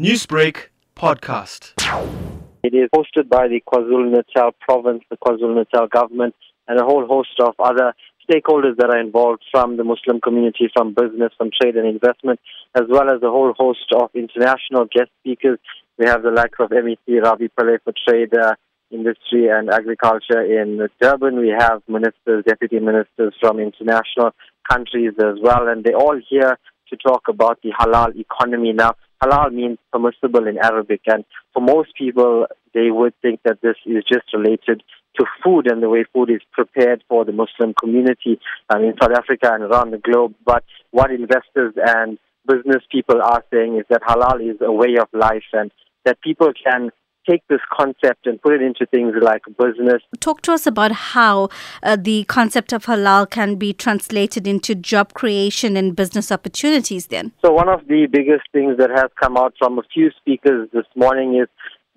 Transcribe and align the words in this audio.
Newsbreak 0.00 0.68
podcast. 0.94 1.74
It 2.62 2.72
is 2.72 2.88
hosted 2.94 3.28
by 3.28 3.48
the 3.48 3.60
KwaZulu 3.66 4.12
Natal 4.12 4.52
province, 4.60 5.02
the 5.10 5.16
KwaZulu 5.16 5.56
Natal 5.56 5.88
government, 5.88 6.36
and 6.68 6.78
a 6.78 6.84
whole 6.84 7.04
host 7.04 7.34
of 7.40 7.56
other 7.58 7.94
stakeholders 8.22 8.76
that 8.76 8.90
are 8.90 9.00
involved 9.00 9.42
from 9.50 9.76
the 9.76 9.82
Muslim 9.82 10.20
community, 10.20 10.70
from 10.72 10.94
business, 10.94 11.32
from 11.36 11.50
trade 11.50 11.74
and 11.74 11.88
investment, 11.88 12.38
as 12.76 12.84
well 12.88 13.10
as 13.10 13.20
a 13.24 13.28
whole 13.28 13.52
host 13.58 13.92
of 13.92 14.10
international 14.14 14.84
guest 14.84 15.10
speakers. 15.18 15.58
We 15.98 16.06
have 16.06 16.22
the 16.22 16.30
likes 16.30 16.60
of 16.60 16.70
MEC 16.70 17.20
Ravi 17.20 17.48
Pillay 17.58 17.78
for 17.82 17.92
trade, 18.06 18.32
uh, 18.38 18.54
industry, 18.92 19.48
and 19.48 19.68
agriculture 19.68 20.42
in 20.44 20.78
Durban. 21.00 21.40
We 21.40 21.52
have 21.58 21.82
ministers, 21.88 22.44
deputy 22.46 22.78
ministers 22.78 23.34
from 23.40 23.58
international 23.58 24.30
countries 24.70 25.14
as 25.18 25.40
well, 25.42 25.66
and 25.66 25.82
they're 25.82 25.96
all 25.96 26.20
here 26.30 26.56
to 26.90 26.96
talk 26.96 27.22
about 27.28 27.58
the 27.62 27.70
halal 27.72 28.14
economy. 28.16 28.72
Now, 28.72 28.94
halal 29.22 29.52
means 29.52 29.78
permissible 29.92 30.46
in 30.46 30.58
Arabic, 30.58 31.02
and 31.06 31.24
for 31.52 31.60
most 31.60 31.90
people, 31.96 32.46
they 32.74 32.90
would 32.90 33.14
think 33.22 33.40
that 33.44 33.60
this 33.62 33.76
is 33.86 34.04
just 34.04 34.32
related 34.32 34.82
to 35.18 35.26
food 35.42 35.70
and 35.70 35.82
the 35.82 35.88
way 35.88 36.04
food 36.12 36.30
is 36.30 36.40
prepared 36.52 37.02
for 37.08 37.24
the 37.24 37.32
Muslim 37.32 37.74
community 37.74 38.38
um, 38.70 38.84
in 38.84 38.94
South 39.00 39.12
Africa 39.12 39.50
and 39.52 39.64
around 39.64 39.90
the 39.90 39.98
globe. 39.98 40.34
But 40.44 40.64
what 40.90 41.10
investors 41.10 41.74
and 41.76 42.18
business 42.46 42.82
people 42.90 43.20
are 43.22 43.44
saying 43.52 43.78
is 43.78 43.84
that 43.90 44.02
halal 44.02 44.40
is 44.40 44.58
a 44.60 44.72
way 44.72 44.96
of 45.00 45.08
life 45.12 45.48
and 45.52 45.70
that 46.04 46.20
people 46.20 46.52
can 46.52 46.90
take 47.28 47.46
this 47.48 47.60
concept 47.72 48.26
and 48.26 48.40
put 48.40 48.52
it 48.54 48.62
into 48.62 48.86
things 48.86 49.14
like 49.20 49.42
business. 49.58 50.02
Talk 50.20 50.42
to 50.42 50.52
us 50.52 50.66
about 50.66 50.92
how 50.92 51.48
uh, 51.82 51.96
the 51.96 52.24
concept 52.24 52.72
of 52.72 52.86
halal 52.86 53.28
can 53.28 53.56
be 53.56 53.72
translated 53.72 54.46
into 54.46 54.74
job 54.74 55.14
creation 55.14 55.76
and 55.76 55.94
business 55.94 56.32
opportunities 56.32 57.08
then. 57.08 57.32
So, 57.44 57.52
one 57.52 57.68
of 57.68 57.86
the 57.88 58.06
biggest 58.10 58.44
things 58.52 58.78
that 58.78 58.90
has 58.90 59.10
come 59.20 59.36
out 59.36 59.54
from 59.58 59.78
a 59.78 59.82
few 59.92 60.10
speakers 60.18 60.68
this 60.72 60.86
morning 60.94 61.38
is 61.40 61.48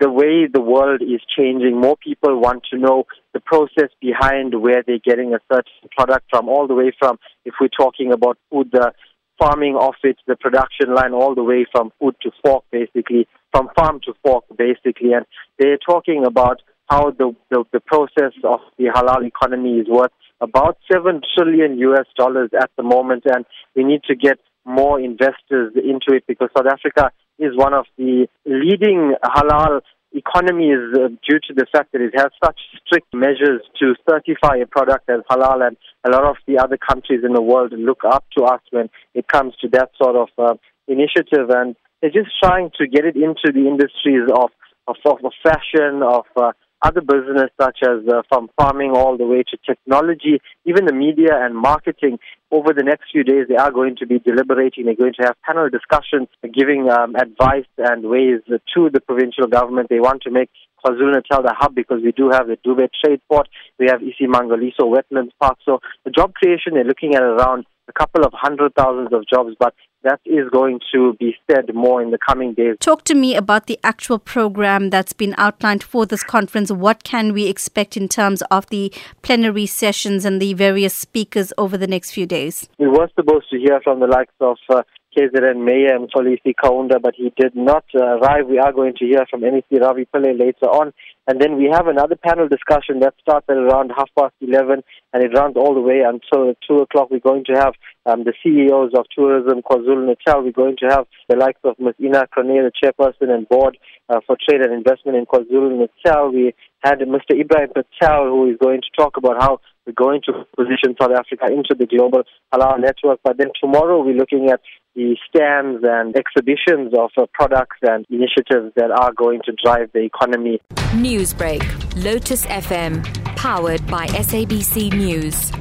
the 0.00 0.10
way 0.10 0.46
the 0.52 0.60
world 0.60 1.02
is 1.02 1.20
changing. 1.36 1.78
More 1.78 1.96
people 1.96 2.40
want 2.40 2.64
to 2.70 2.78
know 2.78 3.04
the 3.34 3.40
process 3.40 3.90
behind 4.00 4.60
where 4.60 4.82
they're 4.84 4.98
getting 4.98 5.34
a 5.34 5.40
certain 5.52 5.88
product 5.96 6.26
from, 6.30 6.48
all 6.48 6.66
the 6.66 6.74
way 6.74 6.92
from, 6.98 7.18
if 7.44 7.54
we're 7.60 7.68
talking 7.68 8.12
about 8.12 8.38
food, 8.50 8.70
the 8.72 8.92
farming 9.40 9.76
of 9.80 9.94
it, 10.02 10.16
the 10.26 10.36
production 10.36 10.94
line, 10.94 11.12
all 11.12 11.34
the 11.34 11.42
way 11.42 11.66
from 11.72 11.92
food 11.98 12.14
to 12.22 12.30
fork, 12.44 12.64
basically, 12.70 13.26
from 13.52 13.68
farm 13.74 14.00
to 14.04 14.12
fork, 14.22 14.44
basically. 14.56 15.12
And 15.12 15.24
they're 15.58 15.78
talking 15.78 16.24
about 16.26 16.60
how 16.88 17.10
the, 17.10 17.34
the, 17.50 17.64
the 17.72 17.80
process 17.80 18.32
of 18.44 18.60
the 18.78 18.86
halal 18.94 19.26
economy 19.26 19.78
is 19.78 19.88
worth 19.88 20.12
about 20.40 20.76
7 20.92 21.22
trillion 21.36 21.78
US 21.78 22.06
dollars 22.16 22.50
at 22.60 22.70
the 22.76 22.82
moment. 22.82 23.24
And 23.26 23.44
we 23.74 23.84
need 23.84 24.02
to 24.04 24.14
get 24.14 24.38
more 24.64 25.00
investors 25.00 25.72
into 25.74 26.16
it 26.16 26.24
because 26.26 26.50
South 26.56 26.66
Africa 26.66 27.10
is 27.38 27.56
one 27.56 27.72
of 27.72 27.86
the 27.96 28.26
leading 28.44 29.14
halal 29.24 29.80
economies 30.12 30.78
uh, 30.94 31.08
due 31.26 31.38
to 31.46 31.54
the 31.54 31.66
fact 31.72 31.92
that 31.92 32.00
it 32.00 32.12
has 32.16 32.30
such 32.44 32.58
strict 32.84 33.12
measures 33.14 33.62
to 33.78 33.94
certify 34.08 34.56
a 34.56 34.66
product 34.66 35.08
as 35.08 35.20
halal 35.30 35.66
and 35.66 35.76
a 36.04 36.10
lot 36.10 36.24
of 36.24 36.36
the 36.46 36.58
other 36.58 36.76
countries 36.76 37.22
in 37.24 37.32
the 37.32 37.42
world 37.42 37.72
look 37.72 38.02
up 38.04 38.24
to 38.36 38.44
us 38.44 38.60
when 38.70 38.88
it 39.14 39.28
comes 39.28 39.54
to 39.60 39.68
that 39.68 39.90
sort 40.02 40.16
of 40.16 40.28
uh, 40.38 40.54
initiative. 40.88 41.50
And 41.50 41.76
they're 42.00 42.10
just 42.10 42.30
trying 42.42 42.70
to 42.78 42.88
get 42.88 43.04
it 43.04 43.16
into 43.16 43.52
the 43.52 43.68
industries 43.68 44.28
of 44.34 44.50
of, 44.88 44.96
of 45.04 45.32
fashion, 45.42 46.02
of 46.02 46.24
uh, 46.36 46.52
other 46.82 47.00
business 47.00 47.50
such 47.60 47.78
as 47.82 48.06
uh, 48.08 48.22
from 48.28 48.48
farming 48.56 48.92
all 48.92 49.16
the 49.16 49.26
way 49.26 49.42
to 49.42 49.56
technology, 49.66 50.40
even 50.64 50.86
the 50.86 50.92
media 50.92 51.32
and 51.32 51.54
marketing. 51.54 52.18
Over 52.50 52.72
the 52.72 52.82
next 52.82 53.12
few 53.12 53.22
days, 53.22 53.46
they 53.48 53.54
are 53.56 53.70
going 53.70 53.94
to 53.96 54.06
be 54.06 54.18
deliberating. 54.18 54.86
They're 54.86 54.96
going 54.96 55.14
to 55.20 55.26
have 55.26 55.36
panel 55.46 55.68
discussions, 55.70 56.26
giving 56.52 56.90
um, 56.90 57.14
advice 57.14 57.70
and 57.78 58.08
ways 58.08 58.40
to 58.48 58.90
the 58.90 59.00
provincial 59.00 59.46
government. 59.46 59.88
They 59.88 60.00
want 60.00 60.22
to 60.22 60.30
make 60.30 60.50
KwaZulu 60.84 61.14
Natal 61.14 61.42
the 61.42 61.54
hub 61.56 61.74
because 61.74 62.00
we 62.02 62.12
do 62.12 62.30
have 62.30 62.48
the 62.48 62.56
Dube 62.66 62.88
Trade 63.04 63.20
Port, 63.28 63.48
we 63.78 63.86
have 63.86 64.00
Isimangaliso 64.00 64.82
Wetlands 64.82 65.30
Park. 65.40 65.58
So 65.64 65.80
the 66.04 66.10
job 66.10 66.34
creation, 66.34 66.74
they're 66.74 66.84
looking 66.84 67.14
at 67.14 67.22
around 67.22 67.66
a 67.88 67.92
couple 67.92 68.24
of 68.24 68.32
hundred 68.32 68.74
thousands 68.74 69.12
of 69.12 69.26
jobs, 69.28 69.54
but 69.58 69.74
that 70.02 70.20
is 70.24 70.48
going 70.50 70.80
to 70.94 71.14
be 71.18 71.36
said 71.50 71.74
more 71.74 72.02
in 72.02 72.10
the 72.10 72.18
coming 72.18 72.54
days. 72.54 72.76
Talk 72.80 73.04
to 73.04 73.14
me 73.14 73.34
about 73.34 73.66
the 73.66 73.78
actual 73.84 74.18
program 74.18 74.90
that's 74.90 75.12
been 75.12 75.34
outlined 75.36 75.82
for 75.82 76.06
this 76.06 76.22
conference. 76.22 76.70
What 76.72 77.04
can 77.04 77.32
we 77.32 77.46
expect 77.46 77.96
in 77.96 78.08
terms 78.08 78.42
of 78.50 78.66
the 78.70 78.92
plenary 79.22 79.66
sessions 79.66 80.24
and 80.24 80.40
the 80.40 80.54
various 80.54 80.94
speakers 80.94 81.52
over 81.58 81.76
the 81.76 81.86
next 81.86 82.12
few 82.12 82.26
days? 82.26 82.68
We 82.78 82.88
were 82.88 83.08
supposed 83.14 83.50
to 83.50 83.58
hear 83.58 83.80
from 83.82 84.00
the 84.00 84.06
likes 84.06 84.34
of 84.40 84.56
uh, 84.68 84.82
KZN 85.16 85.64
Mayor 85.64 85.98
Mxolisi 85.98 86.54
Kaunda, 86.54 87.02
but 87.02 87.14
he 87.16 87.32
did 87.36 87.56
not 87.56 87.84
uh, 87.94 88.18
arrive. 88.18 88.46
We 88.46 88.58
are 88.58 88.72
going 88.72 88.94
to 88.98 89.04
hear 89.04 89.26
from 89.28 89.40
MEC 89.40 89.80
Ravi 89.80 90.06
Pillay 90.14 90.38
later 90.38 90.66
on. 90.66 90.92
And 91.26 91.40
then 91.40 91.56
we 91.56 91.68
have 91.72 91.86
another 91.86 92.16
panel 92.16 92.48
discussion 92.48 93.00
that 93.00 93.14
starts 93.20 93.46
at 93.48 93.56
around 93.56 93.92
half 93.96 94.08
past 94.18 94.34
11 94.40 94.82
and 95.12 95.22
it 95.22 95.36
runs 95.36 95.56
all 95.56 95.74
the 95.74 95.80
way 95.80 96.02
until 96.06 96.54
2 96.66 96.82
o'clock. 96.82 97.10
We're 97.10 97.20
going 97.20 97.44
to 97.46 97.52
have 97.52 97.74
um, 98.06 98.24
the 98.24 98.34
CEOs 98.42 98.92
of 98.96 99.06
Tourism 99.14 99.62
KwaZulu 99.62 99.89
Natal. 99.98 100.42
We're 100.42 100.52
going 100.52 100.76
to 100.78 100.86
have 100.86 101.06
the 101.28 101.36
likes 101.36 101.60
of 101.64 101.78
Ms. 101.78 101.94
Ina 102.00 102.26
Cronje, 102.34 102.68
the 102.68 102.72
chairperson 102.82 103.30
and 103.30 103.48
board 103.48 103.78
uh, 104.08 104.20
for 104.26 104.36
trade 104.36 104.60
and 104.60 104.72
investment 104.72 105.16
in 105.16 105.26
KwaZulu 105.26 105.78
Natal. 105.78 106.32
We 106.32 106.54
had 106.82 107.00
Mr. 107.00 107.38
Ibrahim 107.38 107.70
Patel, 107.74 108.24
who 108.24 108.50
is 108.50 108.56
going 108.60 108.80
to 108.80 109.02
talk 109.02 109.16
about 109.16 109.40
how 109.40 109.60
we're 109.86 109.92
going 109.92 110.20
to 110.26 110.32
position 110.56 110.94
South 111.00 111.12
Africa 111.12 111.46
into 111.46 111.74
the 111.78 111.86
global 111.86 112.22
halal 112.52 112.80
network. 112.80 113.20
But 113.24 113.38
then 113.38 113.48
tomorrow 113.60 114.02
we're 114.02 114.14
looking 114.14 114.50
at 114.50 114.60
the 114.94 115.16
stands 115.28 115.84
and 115.84 116.14
exhibitions 116.16 116.92
of 116.98 117.10
uh, 117.16 117.26
products 117.32 117.78
and 117.82 118.04
initiatives 118.10 118.72
that 118.76 118.90
are 118.90 119.12
going 119.12 119.40
to 119.44 119.52
drive 119.62 119.90
the 119.92 120.00
economy. 120.00 120.60
Newsbreak, 120.92 121.62
Lotus 122.02 122.46
FM, 122.46 123.04
powered 123.36 123.86
by 123.86 124.06
SABC 124.08 124.92
News. 124.92 125.52